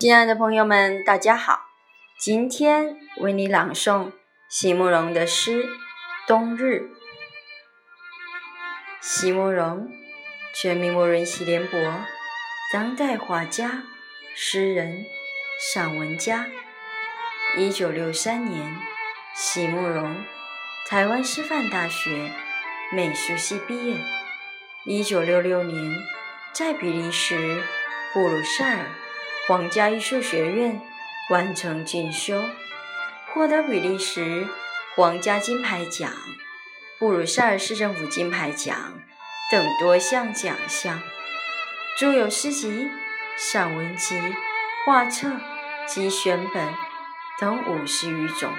[0.00, 1.66] 亲爱的朋友们，大家好！
[2.18, 4.12] 今天为你朗诵
[4.48, 5.64] 席慕容的诗
[6.26, 6.76] 《冬日》。
[9.02, 9.90] 席慕容，
[10.54, 11.78] 全名慕容席联博，
[12.72, 13.82] 当代画家、
[14.34, 15.04] 诗人、
[15.74, 16.46] 散文家。
[17.58, 18.78] 一九六三年，
[19.34, 20.24] 席慕容
[20.88, 22.30] 台湾师范大学
[22.90, 23.98] 美术系毕业。
[24.86, 25.94] 一九六六年，
[26.54, 27.62] 在比利时
[28.14, 28.86] 布鲁塞尔。
[29.50, 30.80] 皇家艺术学院
[31.28, 32.44] 完成进修，
[33.26, 34.46] 获得比利时
[34.94, 36.12] 皇家金牌奖、
[37.00, 39.02] 布鲁塞尔市政府金牌奖
[39.50, 41.02] 等多项奖项。
[41.98, 42.88] 著有诗集、
[43.36, 44.14] 散文集、
[44.86, 45.28] 画册
[45.84, 46.72] 及选本
[47.40, 48.52] 等五十余种。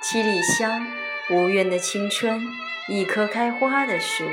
[0.00, 0.86] 七里香、
[1.28, 2.46] 无缘的青春、
[2.86, 4.30] 一棵开花的树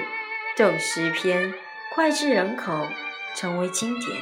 [0.55, 1.55] 等诗篇
[1.95, 2.87] 脍炙人口，
[3.33, 4.21] 成为经典。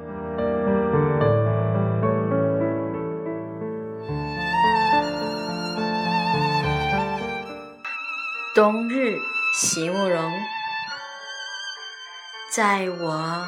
[8.53, 9.17] 冬日，
[9.53, 10.29] 席慕容，
[12.51, 13.47] 在我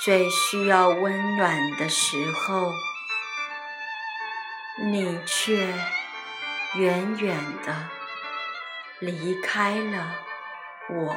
[0.00, 2.72] 最需要温暖的时候，
[4.82, 5.72] 你却
[6.74, 7.88] 远远的
[8.98, 10.16] 离开了
[10.90, 11.16] 我。